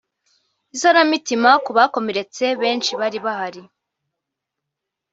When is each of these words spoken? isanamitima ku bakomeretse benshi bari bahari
isanamitima 0.75 1.51
ku 1.63 1.71
bakomeretse 1.77 2.45
benshi 2.61 2.91
bari 2.99 3.19
bahari 3.25 3.61